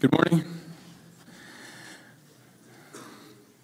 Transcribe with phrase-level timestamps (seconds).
[0.00, 0.44] Good morning.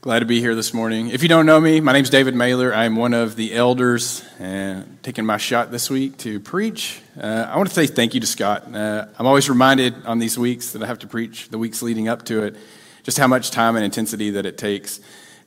[0.01, 1.11] Glad to be here this morning.
[1.11, 2.75] If you don't know me, my name is David Mailer.
[2.75, 7.01] I am one of the elders and taking my shot this week to preach.
[7.17, 8.75] Uh, I want to say thank you to Scott.
[8.75, 12.09] Uh, I'm always reminded on these weeks that I have to preach the weeks leading
[12.09, 12.57] up to it,
[13.05, 14.99] just how much time and intensity that it takes.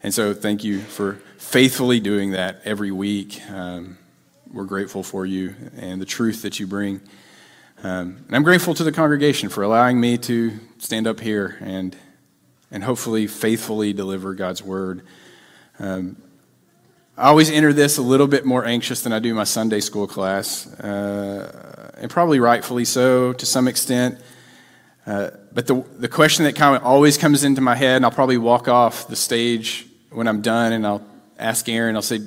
[0.02, 3.42] And so thank you for faithfully doing that every week.
[3.50, 3.98] Um,
[4.50, 7.02] we're grateful for you and the truth that you bring.
[7.84, 11.96] Um, and I'm grateful to the congregation for allowing me to stand up here and,
[12.72, 15.02] and hopefully faithfully deliver God's word.
[15.78, 16.16] Um,
[17.16, 20.08] I always enter this a little bit more anxious than I do my Sunday school
[20.08, 24.20] class, uh, and probably rightfully so to some extent.
[25.06, 28.10] Uh, but the, the question that kind of always comes into my head, and I'll
[28.10, 31.06] probably walk off the stage when I'm done, and I'll
[31.38, 32.20] ask Aaron, I'll say,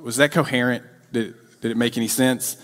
[0.00, 0.82] Was that coherent?
[1.12, 2.56] Did, did it make any sense?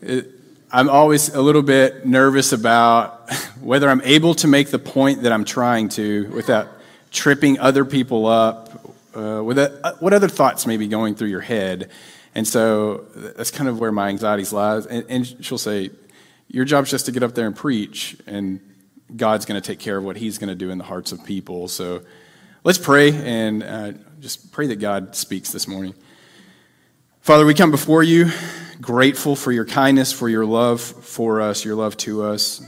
[0.00, 0.35] It,
[0.72, 5.30] I'm always a little bit nervous about whether I'm able to make the point that
[5.30, 6.68] I'm trying to without
[7.12, 8.94] tripping other people up.
[9.14, 11.88] Uh, with a, uh, what other thoughts may be going through your head?
[12.34, 14.86] And so that's kind of where my anxieties lies.
[14.86, 15.90] And, and she'll say,
[16.48, 18.60] "Your job's just to get up there and preach, and
[19.16, 21.24] God's going to take care of what He's going to do in the hearts of
[21.24, 22.02] people." So
[22.64, 25.94] let's pray and uh, just pray that God speaks this morning.
[27.20, 28.30] Father, we come before you
[28.80, 32.62] grateful for your kindness, for your love for us, your love to us,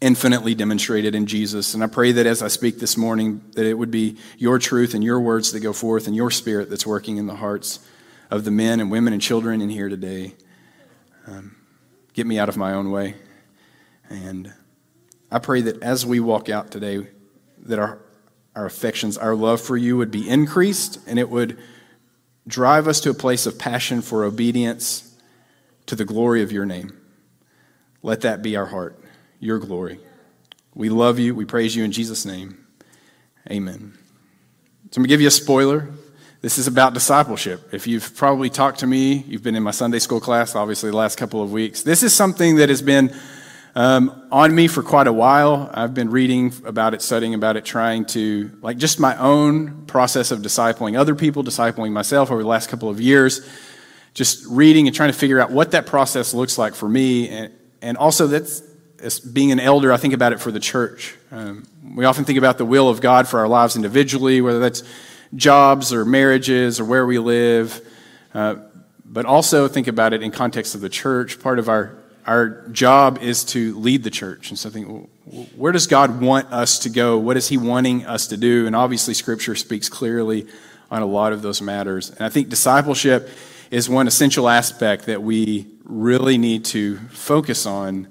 [0.00, 1.74] infinitely demonstrated in Jesus.
[1.74, 4.94] And I pray that as I speak this morning, that it would be your truth
[4.94, 7.80] and your words that go forth and your spirit that's working in the hearts
[8.30, 10.34] of the men and women and children in here today.
[11.26, 11.56] Um,
[12.12, 13.14] get me out of my own way.
[14.08, 14.52] And
[15.30, 17.08] I pray that as we walk out today,
[17.62, 17.98] that our,
[18.54, 21.58] our affections, our love for you would be increased and it would
[22.48, 25.14] Drive us to a place of passion for obedience
[25.86, 26.98] to the glory of your name.
[28.02, 28.98] Let that be our heart,
[29.38, 30.00] your glory.
[30.74, 31.34] We love you.
[31.34, 32.66] We praise you in Jesus' name.
[33.50, 33.92] Amen.
[34.90, 35.88] So I'm going to give you a spoiler.
[36.40, 37.74] This is about discipleship.
[37.74, 40.96] If you've probably talked to me, you've been in my Sunday school class, obviously, the
[40.96, 41.82] last couple of weeks.
[41.82, 43.14] This is something that has been
[43.78, 45.70] um, on me for quite a while.
[45.72, 50.32] I've been reading about it, studying about it, trying to, like, just my own process
[50.32, 53.48] of discipling other people, discipling myself over the last couple of years,
[54.14, 57.28] just reading and trying to figure out what that process looks like for me.
[57.28, 58.64] And, and also, that's
[58.98, 61.14] as being an elder, I think about it for the church.
[61.30, 64.82] Um, we often think about the will of God for our lives individually, whether that's
[65.36, 67.80] jobs or marriages or where we live,
[68.34, 68.56] uh,
[69.04, 71.38] but also think about it in context of the church.
[71.38, 71.97] Part of our
[72.28, 74.50] our job is to lead the church.
[74.50, 75.10] And so I think,
[75.56, 77.16] where does God want us to go?
[77.16, 78.66] What is He wanting us to do?
[78.66, 80.46] And obviously, Scripture speaks clearly
[80.90, 82.10] on a lot of those matters.
[82.10, 83.30] And I think discipleship
[83.70, 88.08] is one essential aspect that we really need to focus on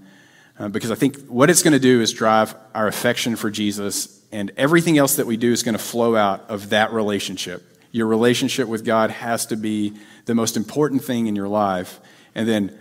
[0.58, 4.20] uh, because I think what it's going to do is drive our affection for Jesus,
[4.32, 7.64] and everything else that we do is going to flow out of that relationship.
[7.92, 9.94] Your relationship with God has to be
[10.26, 12.00] the most important thing in your life.
[12.34, 12.78] And then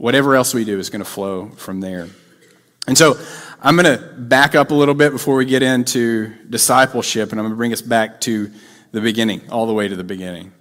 [0.00, 2.08] whatever else we do is going to flow from there.
[2.86, 3.20] And so
[3.60, 7.44] I'm going to back up a little bit before we get into discipleship, and I'm
[7.44, 8.50] going to bring us back to
[8.92, 10.52] the beginning, all the way to the beginning.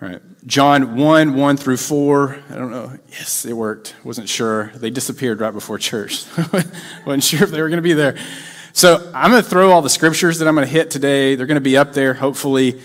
[0.00, 0.22] All right.
[0.46, 2.42] John 1, 1 through 4.
[2.48, 2.98] I don't know.
[3.10, 3.94] Yes, it worked.
[4.02, 4.72] Wasn't sure.
[4.74, 6.24] They disappeared right before church.
[7.06, 8.16] Wasn't sure if they were going to be there.
[8.72, 11.34] So I'm going to throw all the scriptures that I'm going to hit today.
[11.34, 12.80] They're going to be up there, hopefully.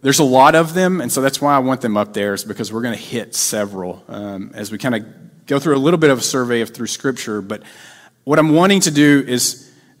[0.00, 2.42] There's a lot of them, and so that's why I want them up there, is
[2.42, 5.04] because we're going to hit several um, as we kind of
[5.52, 7.62] go through a little bit of a survey of through Scripture, but
[8.24, 9.70] what I'm wanting to do is,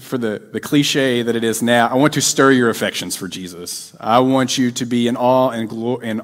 [0.00, 3.26] for the, the cliche that it is now, I want to stir your affections for
[3.26, 3.96] Jesus.
[3.98, 6.20] I want you to be in awe and, glory and,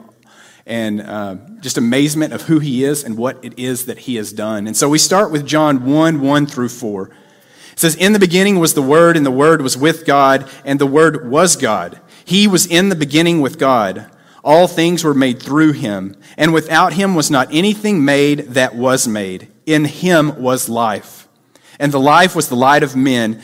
[0.66, 4.34] and uh, just amazement of who he is and what it is that he has
[4.34, 4.66] done.
[4.66, 7.06] And so we start with John 1 1 through 4.
[7.06, 10.78] It says, In the beginning was the Word, and the Word was with God, and
[10.78, 12.02] the Word was God.
[12.22, 14.10] He was in the beginning with God.
[14.44, 19.06] All things were made through him, and without him was not anything made that was
[19.06, 19.48] made.
[19.66, 21.28] In him was life,
[21.78, 23.40] and the life was the light of men.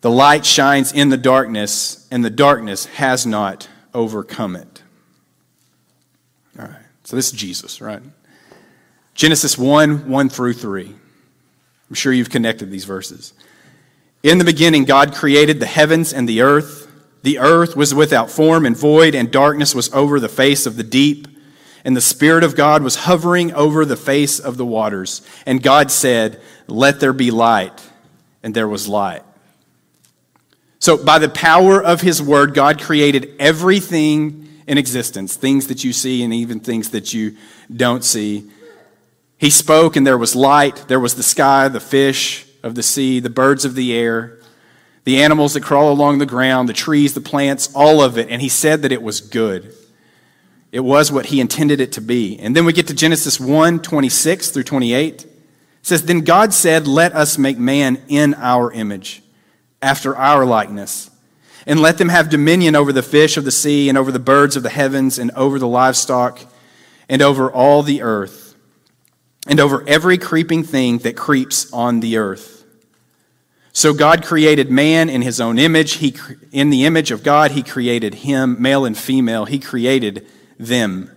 [0.00, 4.82] The light shines in the darkness, and the darkness has not overcome it.
[6.58, 8.02] All right, so this is Jesus, right?
[9.14, 10.94] Genesis 1 1 through 3.
[11.88, 13.34] I'm sure you've connected these verses.
[14.22, 16.87] In the beginning, God created the heavens and the earth.
[17.22, 20.82] The earth was without form and void, and darkness was over the face of the
[20.82, 21.26] deep.
[21.84, 25.22] And the Spirit of God was hovering over the face of the waters.
[25.46, 27.82] And God said, Let there be light.
[28.42, 29.22] And there was light.
[30.78, 35.92] So, by the power of His Word, God created everything in existence things that you
[35.92, 37.36] see and even things that you
[37.74, 38.48] don't see.
[39.38, 40.84] He spoke, and there was light.
[40.88, 44.37] There was the sky, the fish, of the sea, the birds of the air,
[45.04, 48.28] the animals that crawl along the ground, the trees, the plants, all of it.
[48.28, 49.74] And he said that it was good.
[50.70, 52.38] It was what he intended it to be.
[52.38, 55.24] And then we get to Genesis 1 26 through 28.
[55.24, 55.30] It
[55.82, 59.22] says, Then God said, Let us make man in our image,
[59.80, 61.10] after our likeness,
[61.66, 64.56] and let them have dominion over the fish of the sea, and over the birds
[64.56, 66.40] of the heavens, and over the livestock,
[67.08, 68.54] and over all the earth,
[69.46, 72.57] and over every creeping thing that creeps on the earth.
[73.78, 75.92] So God created man in his own image.
[75.92, 76.16] He,
[76.50, 79.44] in the image of God, he created him, male and female.
[79.44, 80.26] He created
[80.58, 81.12] them.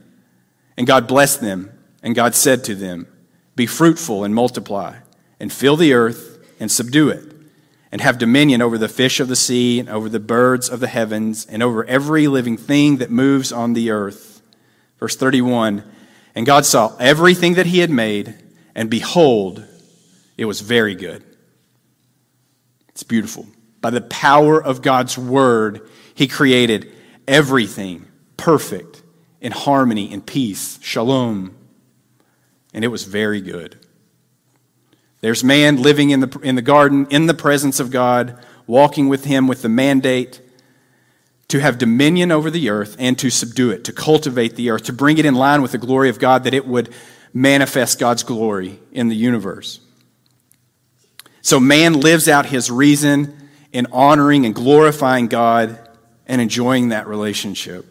[0.78, 1.72] And God blessed them,
[2.04, 3.08] and God said to them,
[3.56, 4.98] Be fruitful and multiply,
[5.40, 7.34] and fill the earth and subdue it,
[7.92, 10.88] and have dominion over the fish of the sea, and over the birds of the
[10.88, 14.44] heavens, and over every living thing that moves on the earth.
[15.00, 15.84] Verse 31
[16.36, 18.36] And God saw everything that he had made,
[18.76, 19.66] and behold,
[20.38, 21.24] it was very good.
[23.02, 23.48] It's beautiful.
[23.82, 26.94] By the power of God's word, he created
[27.28, 28.06] everything
[28.38, 29.02] perfect
[29.42, 31.56] in harmony and peace, shalom.
[32.76, 33.84] And it was very good.
[35.22, 38.38] There's man living in the, in the garden in the presence of God,
[38.68, 40.40] walking with him with the mandate
[41.48, 44.94] to have dominion over the earth and to subdue it, to cultivate the earth, to
[44.94, 46.94] bring it in line with the glory of God, that it would
[47.34, 49.80] manifest God's glory in the universe.
[51.42, 55.80] So man lives out his reason in honoring and glorifying God
[56.28, 57.86] and enjoying that relationship.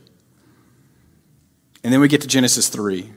[1.82, 3.10] And then we get to Genesis 3,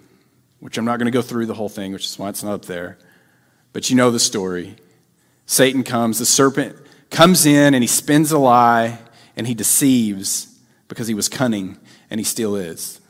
[0.59, 2.53] which I'm not going to go through the whole thing, which is why it's not
[2.53, 2.97] up there.
[3.73, 4.75] But you know the story.
[5.45, 6.75] Satan comes, the serpent
[7.09, 8.99] comes in, and he spins a lie,
[9.35, 11.77] and he deceives because he was cunning,
[12.09, 13.01] and he still is.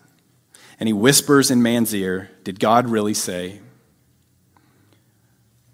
[0.80, 3.62] And he whispers in man's ear, Did God really say?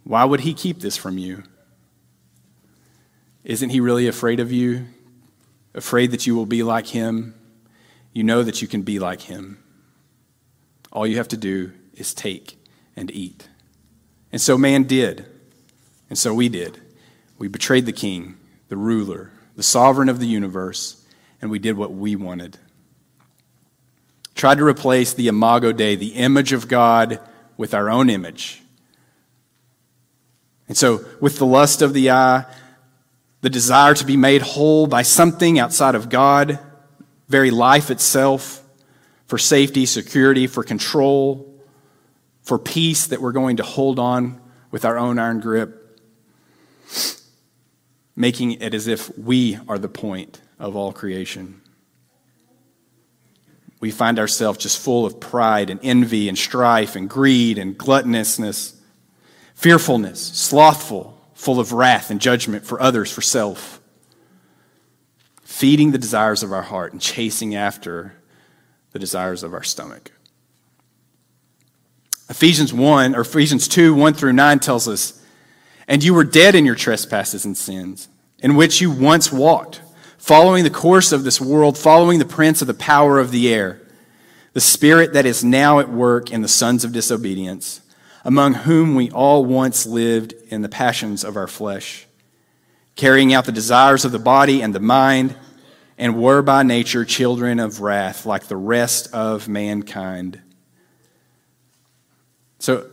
[0.09, 1.43] Why would he keep this from you?
[3.43, 4.87] Isn't he really afraid of you?
[5.75, 7.35] Afraid that you will be like him?
[8.11, 9.63] You know that you can be like him.
[10.91, 12.57] All you have to do is take
[12.95, 13.49] and eat.
[14.31, 15.27] And so man did.
[16.09, 16.81] And so we did.
[17.37, 18.35] We betrayed the king,
[18.67, 21.05] the ruler, the sovereign of the universe,
[21.39, 22.57] and we did what we wanted.
[24.33, 27.19] Tried to replace the imago Dei, the image of God,
[27.57, 28.63] with our own image.
[30.69, 32.45] And so, with the lust of the eye,
[33.41, 36.59] the desire to be made whole by something outside of God,
[37.27, 38.63] very life itself,
[39.25, 41.53] for safety, security, for control,
[42.41, 45.99] for peace that we're going to hold on with our own iron grip,
[48.15, 51.61] making it as if we are the point of all creation.
[53.79, 58.78] We find ourselves just full of pride and envy and strife and greed and gluttonousness,
[59.59, 63.81] fearfulness, slothful, full of wrath and judgment for others, for self,
[65.43, 68.13] feeding the desires of our heart and chasing after
[68.93, 70.13] the desires of our stomach.
[72.29, 75.21] Ephesians 1 or Ephesians 2 1 through 9 tells us,
[75.89, 78.07] And you were dead in your trespasses and sins,
[78.41, 79.81] in which you once walked,
[80.17, 83.81] following the course of this world, following the prince of the power of the air,
[84.53, 87.81] the spirit that is now at work in the sons of disobedience,
[88.23, 92.07] among whom we all once lived in the passions of our flesh,
[92.95, 95.35] carrying out the desires of the body and the mind
[95.97, 100.41] and were by nature children of wrath, like the rest of mankind.
[102.59, 102.89] So,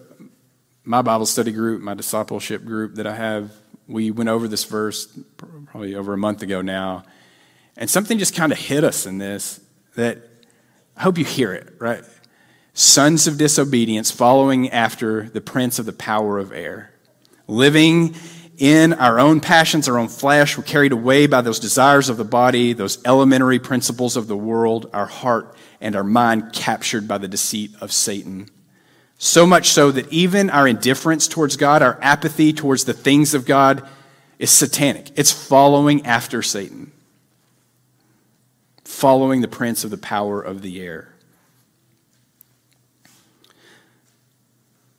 [0.84, 3.52] my Bible study group, my discipleship group that I have,
[3.88, 7.04] we went over this verse probably over a month ago now,
[7.76, 9.60] and something just kind of hit us in this
[9.94, 10.18] that
[10.96, 12.02] I hope you hear it, right?
[12.78, 16.92] Sons of disobedience following after the prince of the power of air,
[17.48, 18.14] living
[18.58, 20.58] in our own passions, our own flesh.
[20.58, 24.90] We're carried away by those desires of the body, those elementary principles of the world,
[24.92, 28.50] our heart and our mind captured by the deceit of Satan.
[29.16, 33.46] So much so that even our indifference towards God, our apathy towards the things of
[33.46, 33.88] God,
[34.38, 35.12] is satanic.
[35.16, 36.92] It's following after Satan,
[38.84, 41.15] following the prince of the power of the air.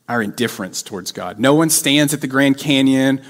[0.08, 1.40] Our indifference towards God.
[1.40, 3.22] No one stands at the Grand Canyon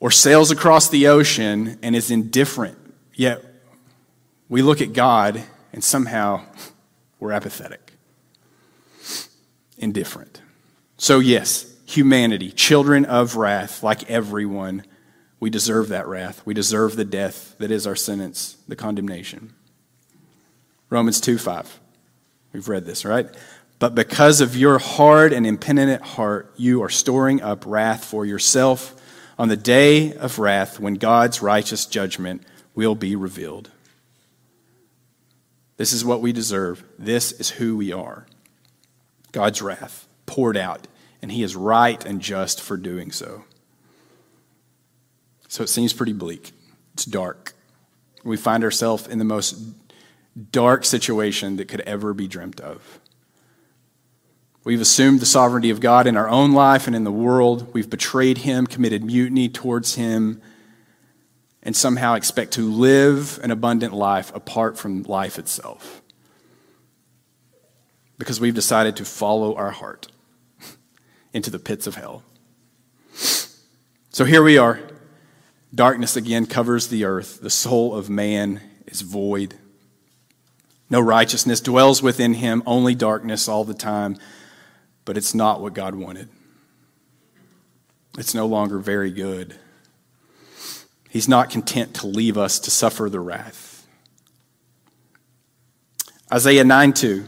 [0.00, 2.76] or sails across the ocean and is indifferent,
[3.14, 3.42] yet
[4.48, 5.42] we look at God
[5.72, 6.44] and somehow
[7.18, 7.94] we're apathetic,
[9.78, 10.42] indifferent.
[10.98, 14.84] So, yes, humanity, children of wrath, like everyone,
[15.40, 16.44] we deserve that wrath.
[16.44, 19.54] We deserve the death that is our sentence, the condemnation.
[20.90, 21.80] Romans 2 5.
[22.52, 23.26] We've read this, right?
[23.84, 28.98] But because of your hard and impenitent heart, you are storing up wrath for yourself
[29.38, 33.70] on the day of wrath when God's righteous judgment will be revealed.
[35.76, 36.82] This is what we deserve.
[36.98, 38.26] This is who we are.
[39.32, 40.88] God's wrath poured out,
[41.20, 43.44] and He is right and just for doing so.
[45.48, 46.52] So it seems pretty bleak.
[46.94, 47.52] It's dark.
[48.24, 49.62] We find ourselves in the most
[50.52, 52.98] dark situation that could ever be dreamt of.
[54.64, 57.72] We've assumed the sovereignty of God in our own life and in the world.
[57.74, 60.40] We've betrayed Him, committed mutiny towards Him,
[61.62, 66.00] and somehow expect to live an abundant life apart from life itself.
[68.16, 70.08] Because we've decided to follow our heart
[71.34, 72.22] into the pits of hell.
[73.12, 74.80] So here we are.
[75.74, 77.40] Darkness again covers the earth.
[77.40, 79.56] The soul of man is void.
[80.88, 84.16] No righteousness dwells within him, only darkness all the time.
[85.04, 86.28] But it's not what God wanted.
[88.16, 89.56] It's no longer very good.
[91.10, 93.86] He's not content to leave us to suffer the wrath.
[96.32, 97.24] Isaiah 9 2.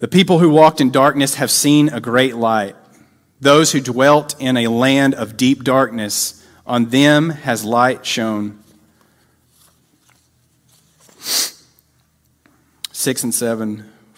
[0.00, 2.76] The people who walked in darkness have seen a great light.
[3.40, 8.62] Those who dwelt in a land of deep darkness, on them has light shone.
[12.92, 13.88] 6 and 7.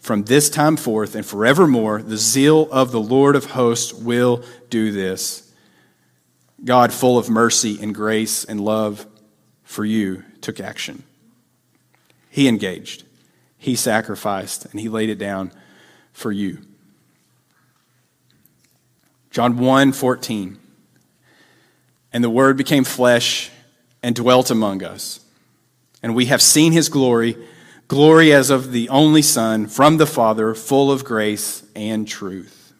[0.00, 4.90] from this time forth and forevermore, the zeal of the Lord of hosts will do
[4.90, 5.52] this.
[6.64, 9.06] God, full of mercy and grace and love
[9.62, 11.04] for you, took action.
[12.30, 13.04] He engaged,
[13.58, 15.52] He sacrificed, and He laid it down
[16.12, 16.58] for you.
[19.30, 20.58] John 1 14.
[22.12, 23.50] And the Word became flesh
[24.02, 25.20] and dwelt among us.
[26.02, 27.36] And we have seen His glory
[27.90, 32.72] glory as of the only Son from the Father, full of grace and truth.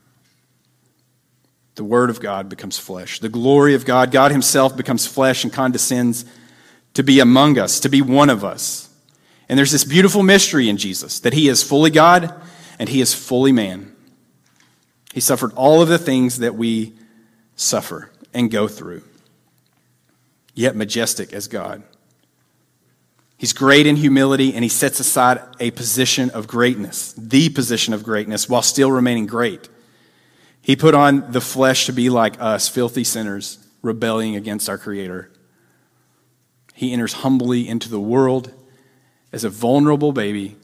[1.75, 3.19] The Word of God becomes flesh.
[3.19, 6.25] The glory of God, God Himself becomes flesh and condescends
[6.95, 8.89] to be among us, to be one of us.
[9.49, 12.33] And there's this beautiful mystery in Jesus that He is fully God
[12.79, 13.93] and He is fully man.
[15.13, 16.93] He suffered all of the things that we
[17.57, 19.03] suffer and go through,
[20.55, 21.83] yet majestic as God.
[23.41, 28.03] He's great in humility and he sets aside a position of greatness, the position of
[28.03, 29.67] greatness, while still remaining great.
[30.61, 35.33] He put on the flesh to be like us, filthy sinners, rebelling against our Creator.
[36.75, 38.53] He enters humbly into the world
[39.33, 40.57] as a vulnerable baby.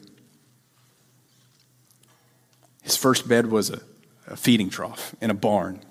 [2.83, 3.81] His first bed was a,
[4.27, 5.81] a feeding trough in a barn.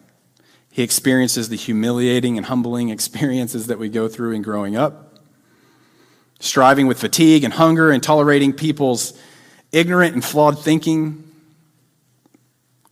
[0.71, 5.06] He experiences the humiliating and humbling experiences that we go through in growing up
[6.41, 9.19] striving with fatigue and hunger and tolerating people's
[9.73, 11.23] ignorant and flawed thinking,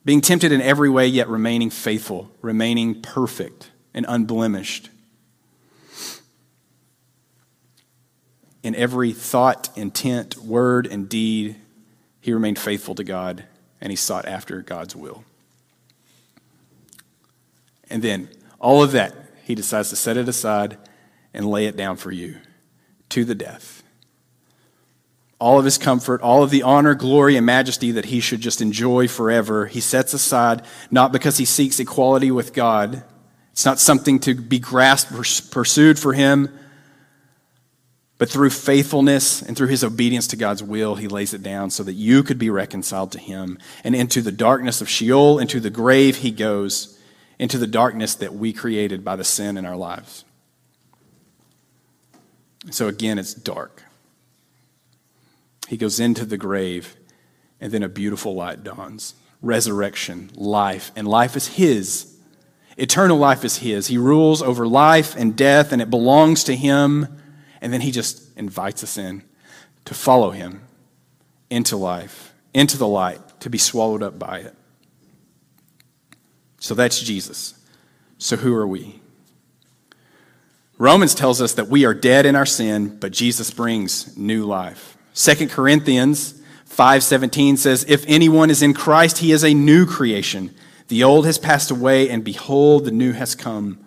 [0.04, 4.90] being tempted in every way, yet remaining faithful, remaining perfect and unblemished.
[8.62, 11.56] In every thought, intent, word, and deed,
[12.20, 13.44] he remained faithful to God
[13.80, 15.24] and he sought after God's will.
[17.90, 20.78] And then, all of that, he decides to set it aside
[21.34, 22.38] and lay it down for you
[23.14, 23.84] to the death.
[25.38, 28.60] All of his comfort, all of the honor, glory, and majesty that he should just
[28.60, 33.04] enjoy forever, he sets aside not because he seeks equality with God.
[33.52, 35.12] It's not something to be grasped
[35.52, 36.58] pursued for him,
[38.18, 41.84] but through faithfulness and through his obedience to God's will, he lays it down so
[41.84, 43.58] that you could be reconciled to him.
[43.84, 46.98] And into the darkness of Sheol, into the grave, he goes,
[47.38, 50.23] into the darkness that we created by the sin in our lives.
[52.70, 53.82] So again, it's dark.
[55.68, 56.96] He goes into the grave,
[57.60, 62.16] and then a beautiful light dawns resurrection, life, and life is His.
[62.76, 63.88] Eternal life is His.
[63.88, 67.20] He rules over life and death, and it belongs to Him.
[67.60, 69.22] And then He just invites us in
[69.84, 70.62] to follow Him
[71.50, 74.54] into life, into the light, to be swallowed up by it.
[76.58, 77.54] So that's Jesus.
[78.16, 79.00] So who are we?
[80.76, 84.96] Romans tells us that we are dead in our sin, but Jesus brings new life.
[85.14, 90.50] 2 Corinthians 5:17 says, "If anyone is in Christ, he is a new creation.
[90.88, 93.78] The old has passed away, and behold, the new has come."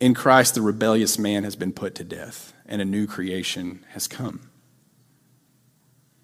[0.00, 4.08] In Christ, the rebellious man has been put to death, and a new creation has
[4.08, 4.48] come.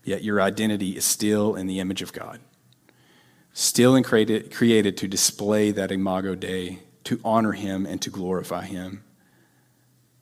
[0.02, 2.40] Yet your identity is still in the image of God,
[3.52, 9.02] still created, created to display that imago Dei, to honor him and to glorify him.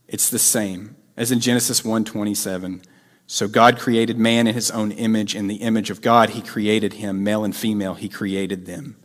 [0.09, 2.81] It's the same as in Genesis 1:27.
[3.27, 6.95] So God created man in his own image in the image of God he created
[6.95, 8.97] him male and female he created them.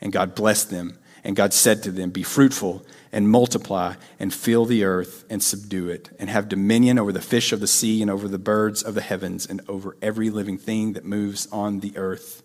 [0.00, 4.64] And God blessed them and God said to them be fruitful and multiply and fill
[4.64, 8.10] the earth and subdue it and have dominion over the fish of the sea and
[8.10, 11.96] over the birds of the heavens and over every living thing that moves on the
[11.96, 12.42] earth.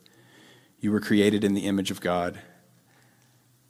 [0.80, 2.40] You were created in the image of God.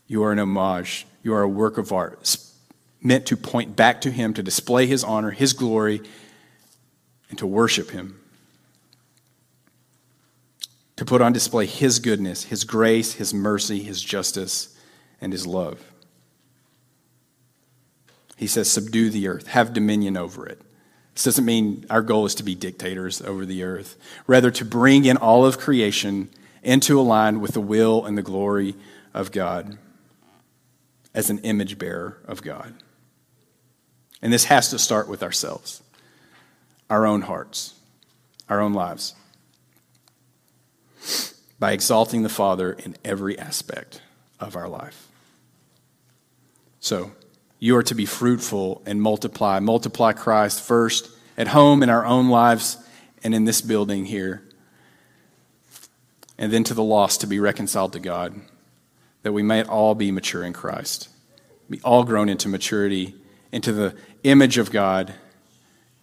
[0.08, 1.08] You are an homage.
[1.24, 2.28] You are a work of art
[3.06, 6.02] meant to point back to Him, to display His honor, His glory,
[7.30, 8.20] and to worship Him.
[10.98, 14.76] To put on display His goodness, His grace, His mercy, His justice,
[15.22, 15.92] and His love.
[18.38, 20.60] He says, subdue the earth, have dominion over it.
[21.14, 23.98] This doesn't mean our goal is to be dictators over the earth,
[24.28, 26.30] rather, to bring in all of creation
[26.62, 28.76] into a line with the will and the glory
[29.14, 29.78] of God
[31.14, 32.74] as an image bearer of God.
[34.26, 35.84] And this has to start with ourselves,
[36.90, 37.76] our own hearts,
[38.50, 39.14] our own lives,
[41.60, 44.02] by exalting the Father in every aspect
[44.40, 45.10] of our life.
[46.80, 47.12] So,
[47.60, 49.60] you are to be fruitful and multiply.
[49.60, 52.78] Multiply Christ first at home in our own lives
[53.24, 54.42] and in this building here.
[56.40, 58.42] And then to the lost to be reconciled to God,
[59.22, 61.10] that we might all be mature in Christ,
[61.70, 63.14] be all grown into maturity
[63.52, 65.14] into the image of God.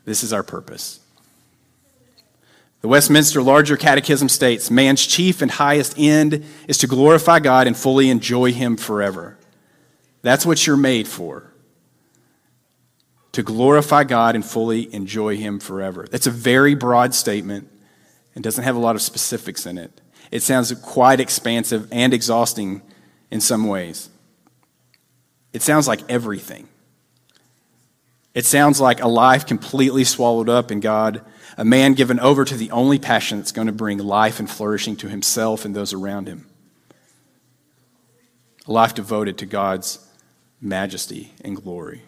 [0.05, 1.01] This is our purpose.
[2.81, 7.77] The Westminster Larger Catechism states man's chief and highest end is to glorify God and
[7.77, 9.39] fully enjoy Him forever.
[10.23, 11.53] That's what you're made for.
[13.33, 16.07] To glorify God and fully enjoy Him forever.
[16.11, 17.69] That's a very broad statement
[18.35, 20.01] and doesn't have a lot of specifics in it.
[20.33, 22.83] It sounds quite expansive and exhausting
[23.31, 24.09] in some ways.
[25.53, 26.69] It sounds like everything.
[28.35, 31.23] It sounds like a life completely swallowed up in God,
[31.59, 34.97] a man given over to the only passion that's going to bring life and flourishing
[34.97, 36.47] to himself and those around him.
[38.67, 39.99] A life devoted to God's
[40.61, 42.03] majesty and glory.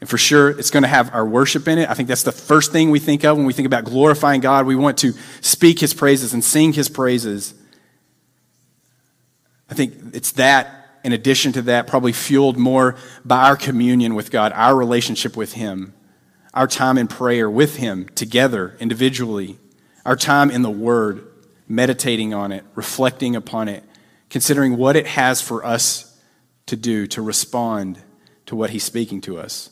[0.00, 1.88] And for sure, it's going to have our worship in it.
[1.88, 4.66] I think that's the first thing we think of when we think about glorifying God.
[4.66, 7.54] We want to speak his praises and sing his praises.
[9.68, 14.30] I think it's that in addition to that, probably fueled more by our communion with
[14.30, 15.94] God, our relationship with Him,
[16.52, 19.58] our time in prayer with Him together, individually,
[20.04, 21.26] our time in the Word,
[21.68, 23.84] meditating on it, reflecting upon it,
[24.28, 26.18] considering what it has for us
[26.66, 28.00] to do to respond
[28.46, 29.70] to what He's speaking to us.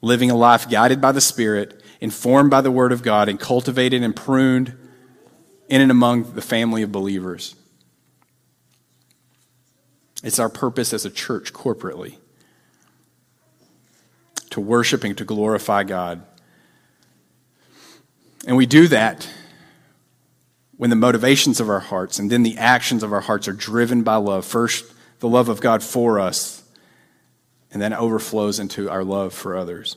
[0.00, 4.02] Living a life guided by the Spirit, informed by the Word of God, and cultivated
[4.02, 4.76] and pruned
[5.68, 7.54] in and among the family of believers.
[10.22, 12.16] It's our purpose as a church corporately
[14.50, 16.22] to worship and to glorify God.
[18.46, 19.28] And we do that
[20.76, 24.02] when the motivations of our hearts and then the actions of our hearts are driven
[24.02, 24.44] by love.
[24.44, 24.84] First,
[25.20, 26.62] the love of God for us,
[27.70, 29.96] and then it overflows into our love for others.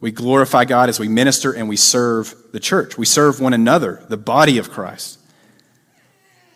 [0.00, 2.98] We glorify God as we minister and we serve the church.
[2.98, 5.18] We serve one another, the body of Christ.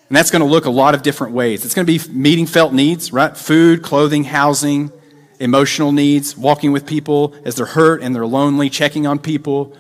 [0.09, 1.65] And that's going to look a lot of different ways.
[1.65, 3.37] It's going to be meeting felt needs, right?
[3.37, 4.91] Food, clothing, housing,
[5.39, 9.77] emotional needs, walking with people as they're hurt and they're lonely, checking on people,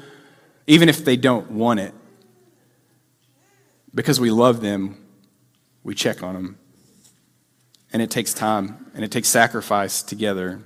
[0.67, 1.95] even if they don't want it.
[3.95, 5.03] Because we love them,
[5.83, 6.59] we check on them.
[7.91, 10.61] And it takes time and it takes sacrifice together.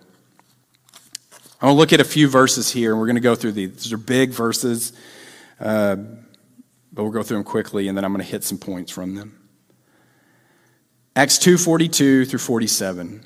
[1.61, 3.53] I want to look at a few verses here, and we're going to go through
[3.53, 3.85] these.
[3.85, 4.92] These are big verses,
[5.61, 5.94] uh,
[6.92, 9.14] but we'll go through them quickly, and then I'm going to hit some points from
[9.14, 9.41] them.
[11.14, 13.22] Acts 2:42 through 47.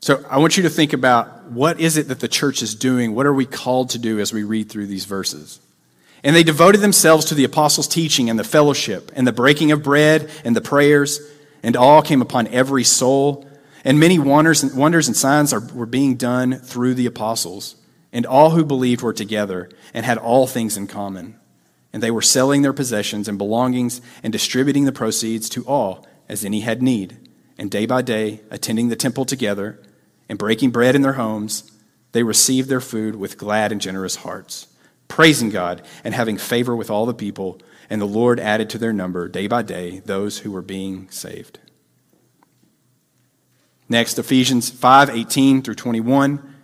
[0.00, 3.14] So I want you to think about what is it that the church is doing?
[3.14, 5.60] What are we called to do as we read through these verses?
[6.22, 9.82] And they devoted themselves to the apostles' teaching and the fellowship and the breaking of
[9.82, 11.20] bread and the prayers,
[11.62, 13.44] and all came upon every soul.
[13.84, 17.76] And many wonders and, wonders and signs are, were being done through the apostles.
[18.12, 21.37] And all who believed were together and had all things in common
[21.92, 26.44] and they were selling their possessions and belongings and distributing the proceeds to all as
[26.44, 27.16] any had need.
[27.56, 29.80] And day by day, attending the temple together
[30.28, 31.70] and breaking bread in their homes,
[32.12, 34.68] they received their food with glad and generous hearts,
[35.08, 37.60] praising God and having favor with all the people.
[37.90, 41.58] And the Lord added to their number day by day those who were being saved.
[43.88, 46.54] Next, Ephesians 5 18 through 21.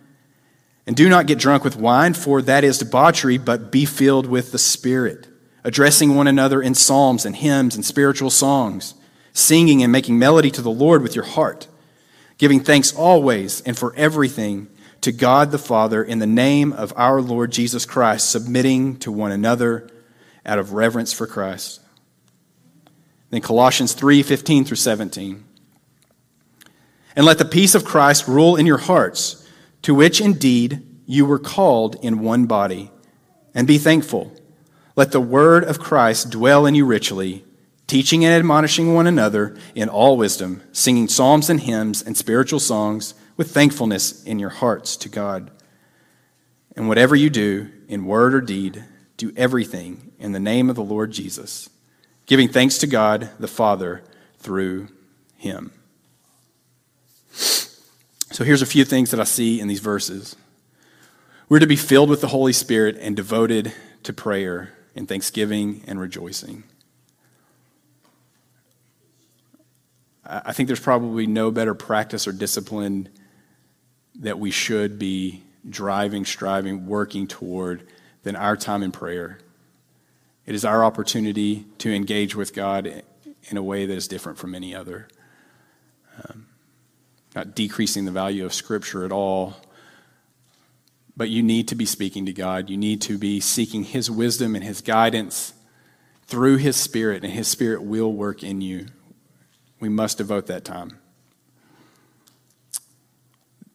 [0.87, 4.51] And do not get drunk with wine, for that is debauchery, but be filled with
[4.51, 5.27] the Spirit,
[5.63, 8.93] addressing one another in psalms and hymns and spiritual songs,
[9.33, 11.67] singing and making melody to the Lord with your heart,
[12.37, 14.67] giving thanks always and for everything
[15.01, 19.31] to God the Father in the name of our Lord Jesus Christ, submitting to one
[19.31, 19.89] another
[20.45, 21.81] out of reverence for Christ.
[23.31, 25.43] Then Colossians 3 15 through 17.
[27.15, 29.44] And let the peace of Christ rule in your hearts
[29.85, 32.89] to which indeed you were called in one body,
[33.53, 34.33] and be thankful.
[34.95, 37.45] Let the word of Christ dwell in you richly,
[37.85, 43.13] teaching and admonishing one another in all wisdom, singing psalms and hymns and spiritual songs
[43.37, 45.51] with thankfulness in your hearts to God.
[46.75, 48.83] And whatever you do, in word or deed,
[49.17, 51.69] do everything in the name of the Lord Jesus,
[52.25, 54.03] giving thanks to God the Father
[54.39, 54.87] through
[55.37, 55.71] him.
[58.35, 60.35] So here's a few things that I see in these verses.
[61.47, 63.71] We're to be filled with the Holy Spirit and devoted
[64.03, 66.65] to prayer and thanksgiving and rejoicing.
[70.25, 73.07] I think there's probably no better practice or discipline
[74.15, 77.87] that we should be driving, striving, working toward
[78.23, 79.39] than our time in prayer.
[80.45, 83.01] It is our opportunity to engage with God
[83.43, 85.07] in a way that is different from any other.
[86.17, 86.47] Um,
[87.35, 89.55] not decreasing the value of Scripture at all.
[91.17, 92.69] But you need to be speaking to God.
[92.69, 95.53] You need to be seeking His wisdom and His guidance
[96.27, 98.87] through His Spirit, and His Spirit will work in you.
[99.79, 100.99] We must devote that time.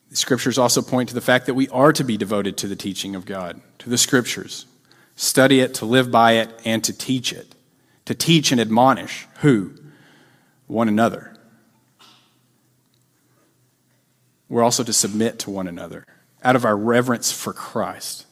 [0.09, 2.75] The scriptures also point to the fact that we are to be devoted to the
[2.75, 4.65] teaching of God, to the scriptures.
[5.15, 7.55] Study it, to live by it, and to teach it.
[8.05, 9.73] To teach and admonish who?
[10.67, 11.30] One another.
[14.51, 16.05] We're also to submit to one another
[16.43, 18.25] out of our reverence for Christ.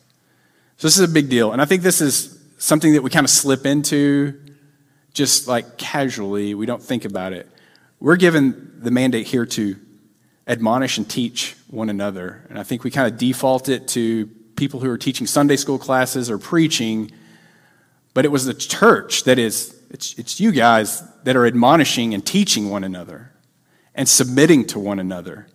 [0.75, 1.53] So this is a big deal.
[1.53, 4.37] And I think this is something that we kind of slip into
[5.13, 6.53] just like casually.
[6.55, 7.49] We don't think about it.
[8.01, 9.77] We're given the mandate here to
[10.45, 12.45] admonish and teach one another.
[12.49, 14.25] And I think we kind of default it to
[14.57, 17.11] people who are teaching Sunday school classes or preaching.
[18.13, 22.25] But it was the church that is, it's, it's you guys that are admonishing and
[22.25, 23.31] teaching one another
[23.95, 25.47] and submitting to one another.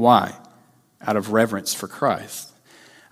[0.00, 0.34] Why?
[1.02, 2.52] Out of reverence for Christ.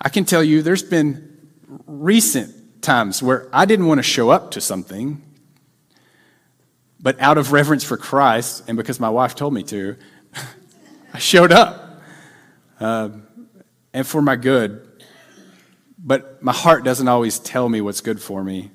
[0.01, 1.39] I can tell you there's been
[1.87, 5.23] recent times where I didn't want to show up to something,
[6.99, 9.97] but out of reverence for Christ, and because my wife told me to,
[11.15, 12.01] I showed up.
[12.81, 13.11] Uh,
[13.93, 14.87] and for my good.
[15.99, 18.71] But my heart doesn't always tell me what's good for me.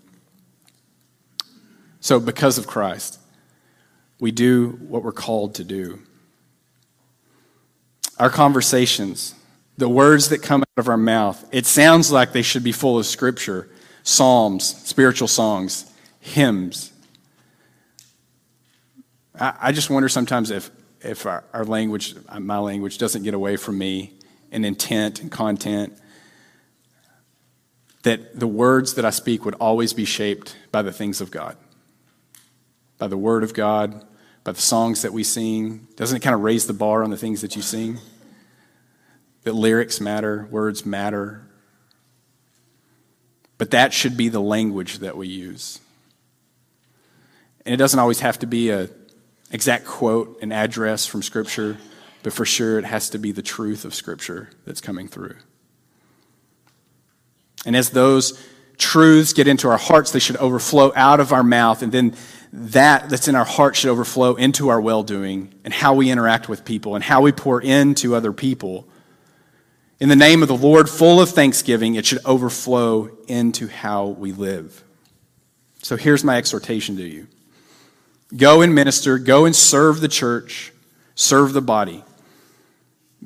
[1.99, 3.19] So, because of Christ,
[4.19, 6.02] we do what we're called to do
[8.19, 9.36] our conversations,
[9.78, 12.99] the words that come out of our mouth, it sounds like they should be full
[12.99, 13.69] of scripture,
[14.04, 16.91] psalms, spiritual songs, hymns.
[19.39, 20.69] I, I just wonder sometimes if,
[21.02, 24.13] if our, our language, my language, doesn't get away from me
[24.52, 25.97] in intent and content,
[28.04, 31.58] that the words that I speak would always be shaped by the things of God,
[32.97, 34.06] by the Word of God,
[34.44, 35.88] by the songs that we sing?
[35.96, 38.00] Doesn't it kind of raise the bar on the things that you sing?
[39.44, 41.48] That lyrics matter, words matter.
[43.58, 45.80] But that should be the language that we use.
[47.66, 48.90] And it doesn't always have to be a
[49.52, 51.78] exact quote, an address from Scripture,
[52.24, 55.36] but for sure it has to be the truth of Scripture that's coming through.
[57.66, 58.44] And as those
[58.78, 62.16] truths get into our hearts, they should overflow out of our mouth, and then
[62.56, 66.48] that that's in our heart should overflow into our well doing and how we interact
[66.48, 68.88] with people and how we pour into other people.
[70.00, 74.32] In the name of the Lord, full of thanksgiving, it should overflow into how we
[74.32, 74.84] live.
[75.82, 77.28] So here's my exhortation to you
[78.38, 80.72] go and minister, go and serve the church,
[81.16, 82.04] serve the body,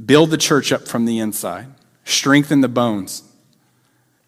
[0.05, 1.67] build the church up from the inside,
[2.05, 3.23] strengthen the bones,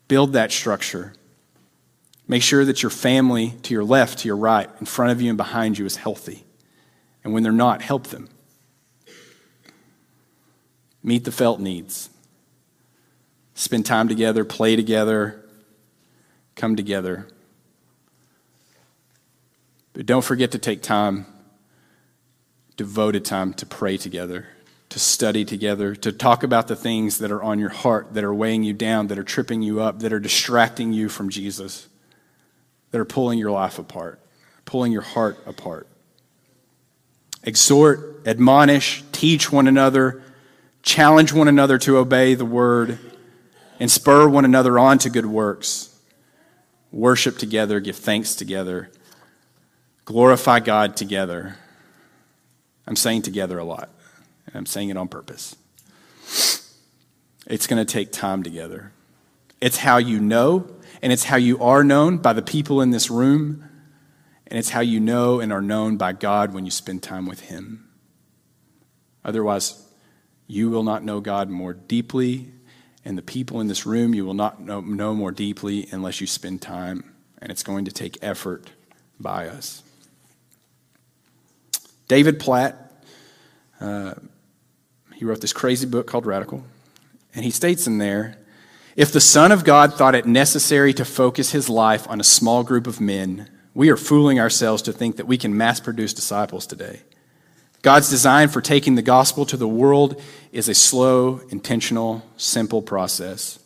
[0.09, 1.13] build that structure.
[2.29, 5.29] Make sure that your family to your left, to your right, in front of you,
[5.29, 6.45] and behind you is healthy.
[7.23, 8.29] And when they're not, help them.
[11.01, 12.11] Meet the felt needs.
[13.55, 15.43] Spend time together, play together,
[16.55, 17.27] come together.
[19.93, 21.25] But don't forget to take time,
[22.77, 24.45] devoted time, to pray together,
[24.89, 28.33] to study together, to talk about the things that are on your heart, that are
[28.33, 31.88] weighing you down, that are tripping you up, that are distracting you from Jesus
[32.91, 34.19] that are pulling your life apart,
[34.65, 35.87] pulling your heart apart.
[37.43, 40.21] Exhort, admonish, teach one another,
[40.83, 42.99] challenge one another to obey the word,
[43.79, 45.97] and spur one another on to good works.
[46.91, 48.91] Worship together, give thanks together,
[50.05, 51.55] glorify God together.
[52.87, 53.89] I'm saying together a lot,
[54.47, 55.55] and I'm saying it on purpose.
[57.45, 58.91] It's going to take time together.
[59.61, 60.67] It's how you know,
[61.01, 63.63] and it's how you are known by the people in this room,
[64.47, 67.41] and it's how you know and are known by God when you spend time with
[67.41, 67.89] Him.
[69.23, 69.85] Otherwise,
[70.47, 72.51] you will not know God more deeply,
[73.05, 76.27] and the people in this room you will not know, know more deeply unless you
[76.27, 78.71] spend time, and it's going to take effort
[79.19, 79.83] by us.
[82.07, 83.05] David Platt,
[83.79, 84.15] uh,
[85.13, 86.63] he wrote this crazy book called Radical,
[87.35, 88.38] and he states in there
[88.99, 92.65] if the Son of God thought it necessary to focus his life on a small
[92.65, 96.67] group of men, we are fooling ourselves to think that we can mass produce disciples
[96.67, 96.99] today.
[97.81, 103.59] God's design for taking the gospel to the world is a slow, intentional, simple process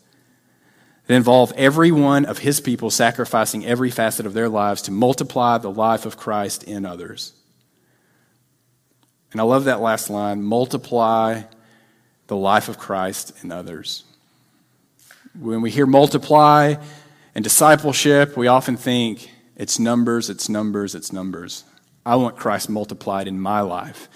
[1.08, 5.58] that involves every one of his people sacrificing every facet of their lives to multiply
[5.58, 7.34] the life of Christ in others.
[9.32, 11.42] And I love that last line multiply
[12.28, 14.04] the life of Christ in others.
[15.40, 16.76] When we hear multiply
[17.34, 21.64] and discipleship, we often think it's numbers, it's numbers, it's numbers.
[22.06, 24.10] I want Christ multiplied in my life.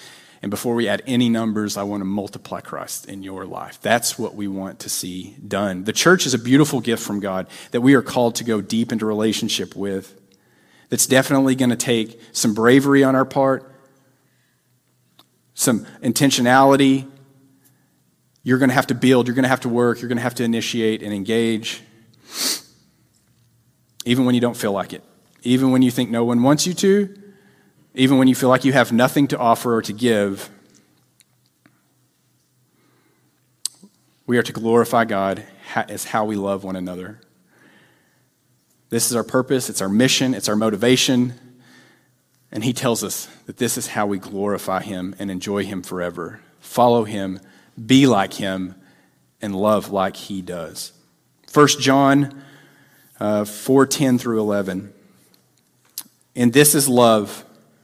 [0.43, 3.81] And before we add any numbers, I want to multiply Christ in your life.
[3.81, 5.85] That's what we want to see done.
[5.85, 8.91] The church is a beautiful gift from God that we are called to go deep
[8.91, 10.15] into relationship with.
[10.89, 13.73] That's definitely going to take some bravery on our part,
[15.55, 17.09] some intentionality.
[18.47, 20.23] You're going to have to build, you're going to have to work, you're going to
[20.23, 21.81] have to initiate and engage,
[24.05, 25.03] even when you don't feel like it,
[25.43, 27.13] even when you think no one wants you to
[27.97, 30.51] even when you feel like you have nothing to offer or to give,
[34.27, 37.19] we are to glorify God as how we love one another.
[38.89, 41.33] This is our purpose, it's our mission, it's our motivation.
[42.51, 46.39] And he tells us that this is how we glorify him and enjoy him forever.
[46.59, 47.39] Follow him,
[47.83, 48.75] be like him,
[49.41, 50.93] and love like he does.
[51.53, 52.43] 1 John
[53.19, 54.93] uh, 4 10 through 11.
[56.35, 57.43] And this is love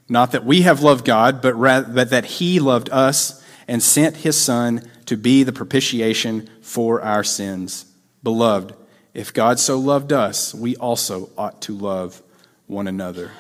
[0.09, 4.17] not that we have loved God, but, rather, but that He loved us and sent
[4.17, 7.85] His Son to be the propitiation for our sins.
[8.21, 8.75] Beloved,
[9.13, 12.21] if God so loved us, we also ought to love
[12.67, 13.31] one another.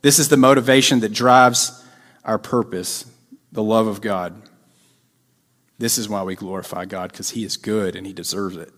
[0.00, 1.84] This is the motivation that drives
[2.24, 3.06] our purpose,
[3.52, 4.40] the love of God.
[5.82, 8.72] This is why we glorify God, because He is good and He deserves it.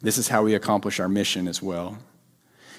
[0.00, 1.98] This is how we accomplish our mission as well.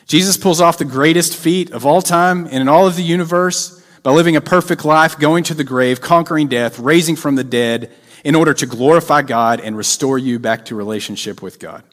[0.06, 3.82] Jesus pulls off the greatest feat of all time and in all of the universe
[4.04, 7.90] by living a perfect life, going to the grave, conquering death, raising from the dead
[8.26, 11.86] in order to glorify God and restore you back to relationship with God.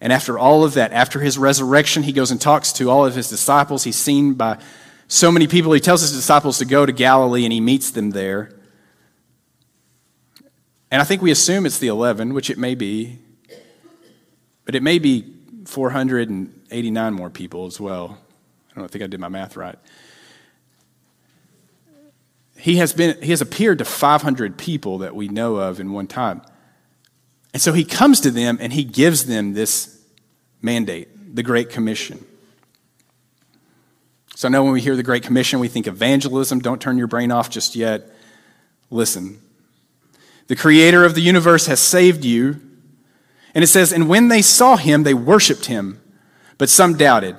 [0.00, 3.14] And after all of that, after his resurrection, he goes and talks to all of
[3.14, 3.84] his disciples.
[3.84, 4.58] He's seen by
[5.12, 5.72] so many people.
[5.72, 8.50] He tells his disciples to go to Galilee and he meets them there.
[10.90, 13.18] And I think we assume it's the 11, which it may be,
[14.64, 15.34] but it may be
[15.66, 18.18] 489 more people as well.
[18.74, 19.78] I don't think I did my math right.
[22.56, 26.06] He has, been, he has appeared to 500 people that we know of in one
[26.06, 26.40] time.
[27.52, 30.00] And so he comes to them and he gives them this
[30.62, 32.24] mandate, the Great Commission.
[34.42, 36.58] So I know when we hear the Great Commission, we think evangelism.
[36.58, 38.10] Don't turn your brain off just yet.
[38.90, 39.40] Listen.
[40.48, 42.60] The creator of the universe has saved you
[43.54, 46.02] and it says, And when they saw him, they worshiped him,
[46.58, 47.36] but some doubted.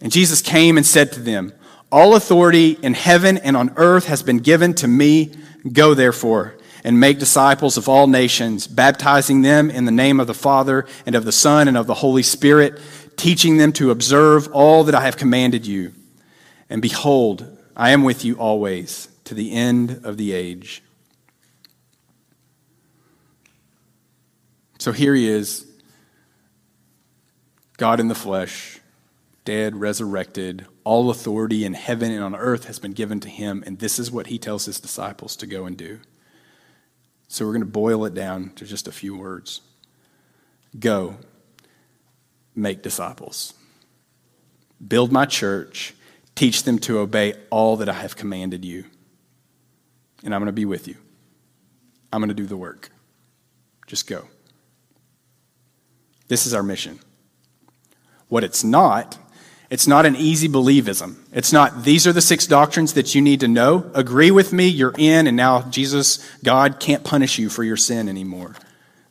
[0.00, 1.52] And Jesus came and said to them,
[1.92, 5.34] All authority in heaven and on earth has been given to me.
[5.70, 10.32] Go therefore and make disciples of all nations, baptizing them in the name of the
[10.32, 12.80] Father and of the Son and of the Holy Spirit,
[13.20, 15.92] teaching them to observe all that I have commanded you.
[16.70, 20.82] And behold, I am with you always to the end of the age.
[24.78, 25.66] So here he is,
[27.76, 28.80] God in the flesh,
[29.44, 30.66] dead, resurrected.
[30.84, 34.10] All authority in heaven and on earth has been given to him, and this is
[34.10, 36.00] what he tells his disciples to go and do.
[37.28, 39.60] So we're going to boil it down to just a few words
[40.78, 41.16] Go,
[42.54, 43.54] make disciples,
[44.86, 45.94] build my church,
[46.34, 48.84] teach them to obey all that I have commanded you.
[50.24, 50.96] And I'm going to be with you.
[52.12, 52.90] I'm going to do the work.
[53.86, 54.26] Just go.
[56.28, 56.98] This is our mission.
[58.28, 59.18] What it's not,
[59.70, 61.14] It's not an easy believism.
[61.32, 63.88] It's not, these are the six doctrines that you need to know.
[63.94, 68.08] Agree with me, you're in, and now Jesus, God, can't punish you for your sin
[68.08, 68.56] anymore.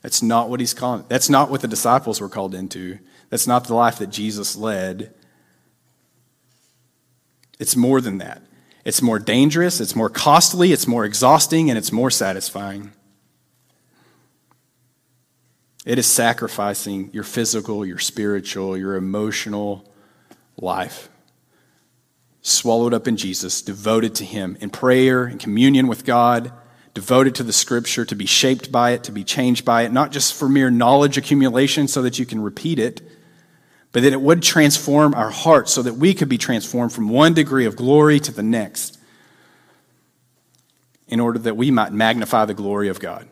[0.01, 1.05] That's not what he's calling.
[1.07, 2.99] That's not what the disciples were called into.
[3.29, 5.13] That's not the life that Jesus led.
[7.59, 8.41] It's more than that.
[8.85, 12.91] It's more dangerous, it's more costly, it's more exhausting, and it's more satisfying.
[15.85, 19.85] It is sacrificing your physical, your spiritual, your emotional,
[20.57, 21.09] life.
[22.41, 26.51] Swallowed up in Jesus, devoted to Him in prayer and communion with God,
[26.93, 30.11] devoted to the Scripture, to be shaped by it, to be changed by it, not
[30.11, 33.01] just for mere knowledge accumulation so that you can repeat it,
[33.91, 37.33] but that it would transform our hearts so that we could be transformed from one
[37.33, 38.99] degree of glory to the next
[41.07, 43.27] in order that we might magnify the glory of God,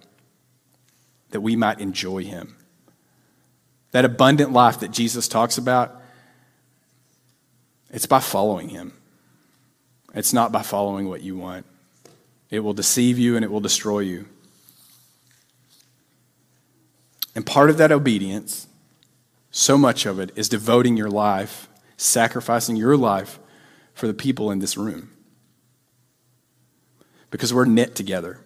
[1.29, 2.55] that we might enjoy Him.
[3.91, 6.01] That abundant life that Jesus talks about
[7.89, 8.93] it's by following Him.
[10.13, 11.65] It's not by following what you want.
[12.49, 14.25] It will deceive you and it will destroy you.
[17.35, 18.67] And part of that obedience,
[19.57, 21.67] so much of it, is devoting your life,
[21.97, 23.39] sacrificing your life
[23.95, 25.09] for the people in this room.
[27.31, 28.39] Because we're knit together,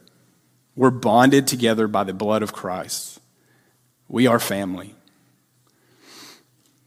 [0.74, 3.20] we're bonded together by the blood of Christ.
[4.08, 4.96] We are family.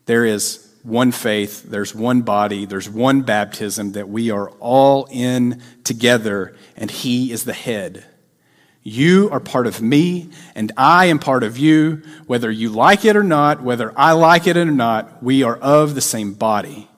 [0.06, 5.60] There is one faith, there's one body, there's one baptism, that we are all in
[5.84, 8.06] together, and He is the head.
[8.84, 12.02] You are part of me, and I am part of you.
[12.26, 15.94] Whether you like it or not, whether I like it or not, we are of
[15.94, 16.88] the same body.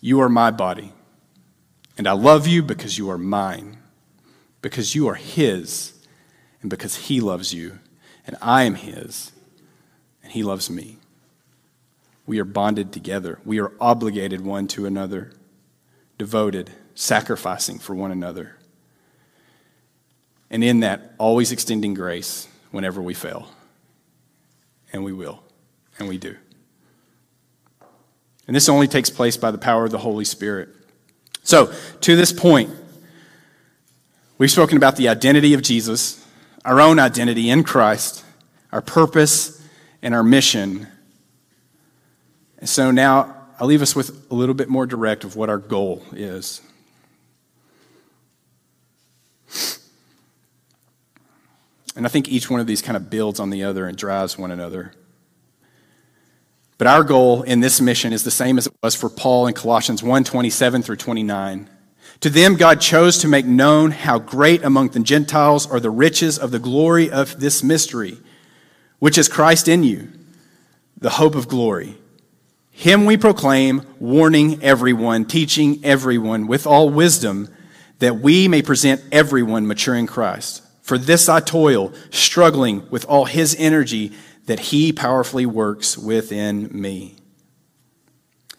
[0.00, 0.92] You are my body,
[1.98, 3.78] and I love you because you are mine,
[4.62, 5.92] because you are His,
[6.62, 7.80] and because He loves you,
[8.24, 9.32] and I am His
[10.28, 10.98] and He loves me.
[12.26, 13.38] We are bonded together.
[13.46, 15.32] We are obligated one to another,
[16.18, 18.56] devoted, sacrificing for one another.
[20.50, 23.48] And in that, always extending grace whenever we fail.
[24.92, 25.40] And we will,
[25.98, 26.36] and we do.
[28.48, 30.70] And this only takes place by the power of the Holy Spirit.
[31.44, 32.70] So, to this point,
[34.38, 36.26] we've spoken about the identity of Jesus,
[36.64, 38.24] our own identity in Christ,
[38.72, 39.64] our purpose,
[40.02, 40.88] and our mission.
[42.58, 45.58] And so now I'll leave us with a little bit more direct of what our
[45.58, 46.60] goal is.
[51.96, 54.38] And I think each one of these kind of builds on the other and drives
[54.38, 54.92] one another.
[56.76, 59.54] But our goal in this mission is the same as it was for Paul in
[59.54, 61.68] Colossians 1 27 through 29.
[62.20, 66.38] To them, God chose to make known how great among the Gentiles are the riches
[66.38, 68.18] of the glory of this mystery
[68.98, 70.08] which is Christ in you,
[70.96, 71.96] the hope of glory.
[72.70, 77.48] Him we proclaim, warning everyone, teaching everyone with all wisdom,
[77.98, 80.62] that we may present everyone mature in Christ.
[80.82, 84.12] For this I toil, struggling with all his energy
[84.46, 87.16] that he powerfully works within me.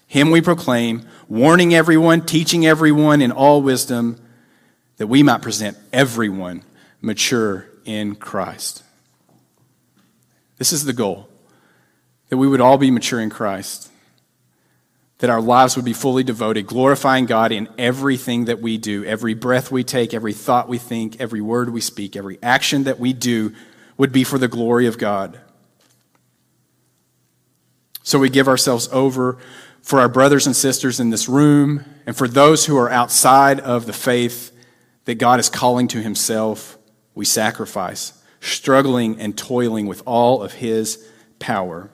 [0.08, 4.20] Him we proclaim, warning everyone, teaching everyone in all wisdom,
[4.98, 6.64] that we might present everyone
[7.02, 8.84] mature in Christ.
[10.58, 11.30] This is the goal
[12.30, 13.90] that we would all be mature in Christ,
[15.20, 19.34] that our lives would be fully devoted, glorifying God in everything that we do, every
[19.34, 23.14] breath we take, every thought we think, every word we speak, every action that we
[23.14, 23.54] do
[23.98, 25.40] would be for the glory of God.
[28.04, 29.38] So we give ourselves over
[29.82, 33.86] for our brothers and sisters in this room and for those who are outside of
[33.86, 34.52] the faith
[35.06, 36.78] that God is calling to Himself,
[37.14, 41.06] we sacrifice struggling and toiling with all of his
[41.40, 41.90] power.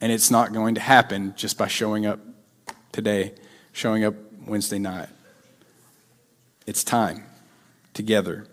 [0.00, 2.20] And it's not going to happen just by showing up
[2.92, 3.34] today,
[3.72, 4.14] showing up
[4.46, 5.08] Wednesday night.
[6.66, 7.24] It's time
[7.94, 8.46] together.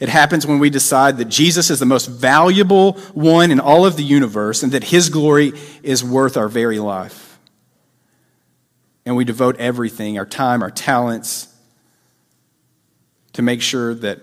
[0.00, 3.96] It happens when we decide that Jesus is the most valuable one in all of
[3.96, 5.52] the universe and that his glory
[5.82, 7.38] is worth our very life.
[9.04, 11.48] And we devote everything, our time, our talents,
[13.32, 14.20] to make sure that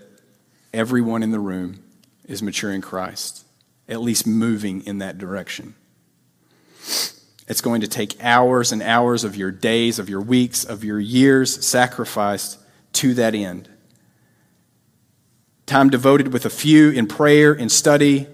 [0.73, 1.83] everyone in the room
[2.25, 3.45] is mature in Christ,
[3.89, 5.75] at least moving in that direction.
[7.47, 10.99] It's going to take hours and hours of your days, of your weeks, of your
[10.99, 12.59] years sacrificed
[12.93, 13.69] to that end.
[15.65, 18.27] Time devoted with a few in prayer, in study,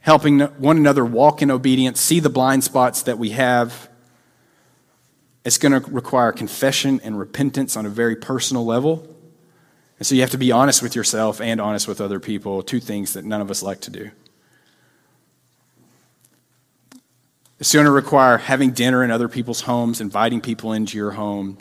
[0.00, 3.88] helping one another walk in obedience, see the blind spots that we have.
[5.44, 9.08] It's going to require confession and repentance on a very personal level.
[9.98, 12.80] And so you have to be honest with yourself and honest with other people, two
[12.80, 14.10] things that none of us like to do.
[17.60, 21.58] It's going to require having dinner in other people's homes, inviting people into your home,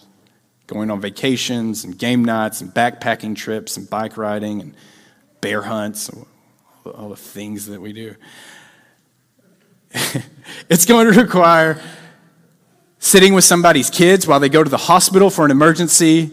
[0.67, 4.75] going on vacations and game nights and backpacking trips and bike riding and
[5.41, 6.09] bear hunts,
[6.85, 8.15] all the things that we do.
[10.69, 11.79] it's going to require
[12.97, 16.31] sitting with somebody's kids while they go to the hospital for an emergency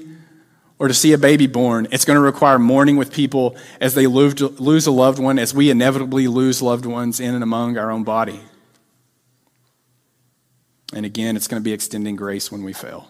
[0.78, 1.86] or to see a baby born.
[1.92, 5.68] It's going to require mourning with people as they lose a loved one, as we
[5.68, 8.40] inevitably lose loved ones in and among our own body.
[10.92, 13.08] And again, it's going to be extending grace when we fail.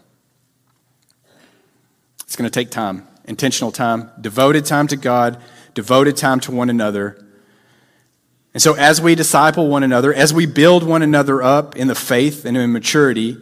[2.23, 5.43] It's going to take time, intentional time, devoted time to God,
[5.75, 7.27] devoted time to one another.
[8.53, 11.95] And so, as we disciple one another, as we build one another up in the
[11.95, 13.37] faith and in maturity,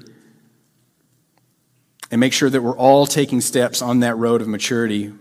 [2.10, 5.12] and make sure that we're all taking steps on that road of maturity,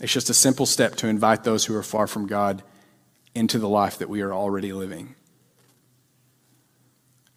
[0.00, 2.62] it's just a simple step to invite those who are far from God
[3.34, 5.14] into the life that we are already living.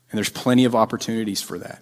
[0.09, 1.81] And there's plenty of opportunities for that.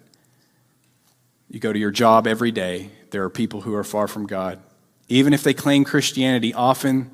[1.48, 4.60] You go to your job every day, there are people who are far from God.
[5.08, 7.10] Even if they claim Christianity, often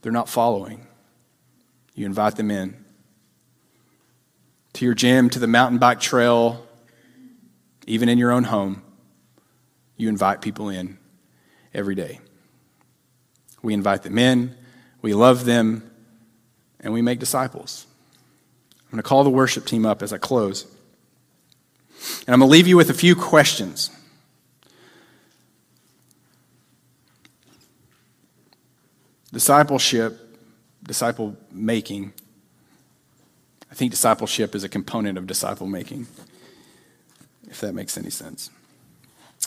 [0.00, 0.86] they're not following.
[1.94, 2.84] You invite them in.
[4.74, 6.66] To your gym, to the mountain bike trail,
[7.86, 8.82] even in your own home,
[9.96, 10.98] you invite people in
[11.72, 12.20] every day.
[13.62, 14.54] We invite them in,
[15.02, 15.90] we love them,
[16.80, 17.86] and we make disciples.
[18.86, 20.64] I'm going to call the worship team up as I close.
[22.26, 23.90] And I'm going to leave you with a few questions.
[29.32, 30.18] Discipleship,
[30.82, 32.12] disciple making.
[33.70, 36.06] I think discipleship is a component of disciple making,
[37.48, 38.50] if that makes any sense.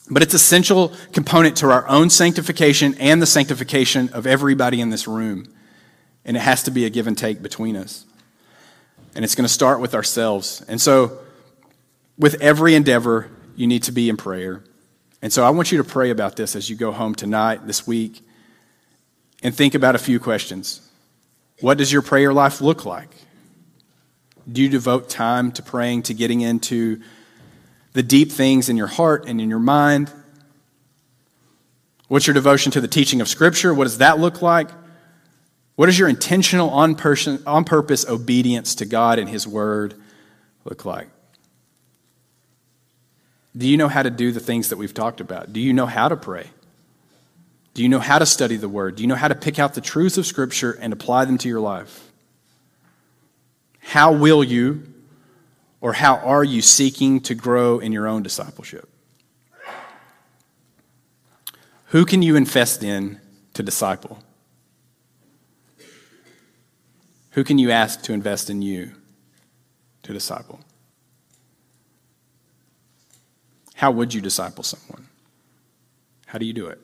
[0.09, 5.07] But it's essential component to our own sanctification and the sanctification of everybody in this
[5.07, 5.53] room.
[6.25, 8.05] And it has to be a give and take between us.
[9.15, 10.63] And it's going to start with ourselves.
[10.67, 11.19] And so,
[12.17, 14.63] with every endeavor, you need to be in prayer.
[15.21, 17.87] And so, I want you to pray about this as you go home tonight, this
[17.87, 18.21] week,
[19.41, 20.81] and think about a few questions.
[21.61, 23.09] What does your prayer life look like?
[24.51, 27.01] Do you devote time to praying, to getting into
[27.93, 30.11] the deep things in your heart and in your mind?
[32.07, 33.73] What's your devotion to the teaching of Scripture?
[33.73, 34.69] What does that look like?
[35.79, 39.93] What does your intentional, on, person, on purpose obedience to God and His Word
[40.65, 41.07] look like?
[43.55, 45.53] Do you know how to do the things that we've talked about?
[45.53, 46.47] Do you know how to pray?
[47.73, 48.97] Do you know how to study the Word?
[48.97, 51.47] Do you know how to pick out the truths of Scripture and apply them to
[51.47, 52.11] your life?
[53.79, 54.83] How will you
[55.79, 58.89] or how are you seeking to grow in your own discipleship?
[61.85, 63.21] Who can you invest in
[63.53, 64.21] to disciple?
[67.39, 68.91] Who can you ask to invest in you
[70.03, 70.59] to disciple?
[73.75, 75.07] How would you disciple someone?
[76.25, 76.81] How do you do it?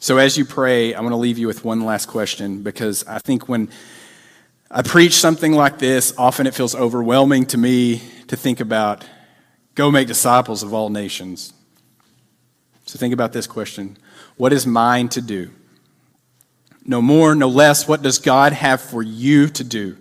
[0.00, 3.20] So, as you pray, I want to leave you with one last question because I
[3.20, 3.68] think when
[4.68, 9.04] I preach something like this, often it feels overwhelming to me to think about
[9.76, 11.52] go make disciples of all nations.
[12.86, 13.96] So, think about this question
[14.36, 15.52] What is mine to do?
[16.88, 17.86] No more, no less.
[17.86, 19.98] What does God have for you to do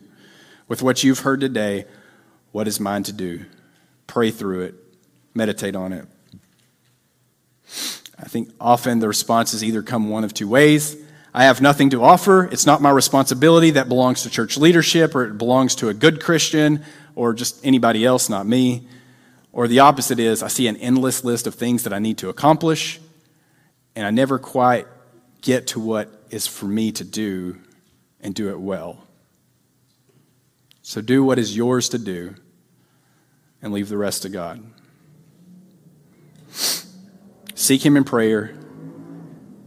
[0.70, 1.84] with what you've heard today?
[2.54, 3.46] What is mine to do?
[4.08, 4.76] Pray through it,
[5.34, 6.08] meditate on it.
[8.18, 10.96] I think often the responses either come one of two ways.
[11.34, 12.46] I have nothing to offer.
[12.46, 13.72] It's not my responsibility.
[13.72, 16.86] That belongs to church leadership, or it belongs to a good Christian,
[17.16, 18.88] or just anybody else, not me.
[19.52, 22.30] Or the opposite is I see an endless list of things that I need to
[22.30, 23.02] accomplish,
[23.94, 24.88] and I never quite
[25.42, 27.60] get to what is for me to do
[28.20, 29.04] and do it well.
[30.82, 32.36] So do what is yours to do
[33.62, 34.64] and leave the rest to God.
[37.56, 38.56] Seek Him in prayer.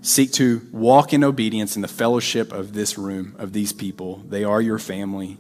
[0.02, 4.24] Seek to walk in obedience in the fellowship of this room, of these people.
[4.28, 5.36] They are your family.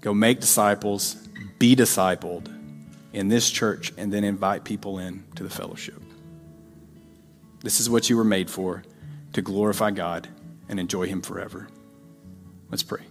[0.00, 1.16] Go make disciples,
[1.58, 2.50] be discipled
[3.12, 6.00] in this church, and then invite people in to the fellowship.
[7.60, 8.82] This is what you were made for
[9.36, 10.28] to glorify God
[10.70, 11.68] and enjoy Him forever.
[12.70, 13.05] Let's pray.